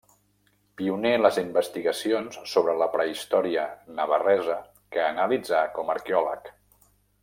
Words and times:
Pioner 0.79 1.11
en 1.17 1.21
les 1.25 1.37
investigacions 1.41 2.41
sobre 2.55 2.75
la 2.83 2.89
prehistòria 2.97 3.69
navarresa 4.01 4.59
que 4.97 5.07
analitzà 5.15 5.65
com 5.79 5.93
a 5.93 5.99
arqueòleg. 6.01 6.55